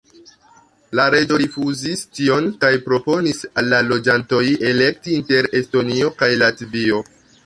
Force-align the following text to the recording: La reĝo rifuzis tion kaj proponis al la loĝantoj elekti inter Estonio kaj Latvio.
La 0.99 1.03
reĝo 1.15 1.35
rifuzis 1.41 1.99
tion 2.19 2.47
kaj 2.65 2.71
proponis 2.85 3.41
al 3.63 3.69
la 3.73 3.81
loĝantoj 3.89 4.39
elekti 4.71 5.13
inter 5.19 5.51
Estonio 5.61 6.11
kaj 6.23 6.31
Latvio. 6.45 7.03